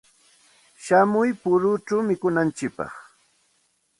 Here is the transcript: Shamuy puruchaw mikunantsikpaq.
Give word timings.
Shamuy 0.83 1.29
puruchaw 1.41 2.01
mikunantsikpaq. 2.07 2.93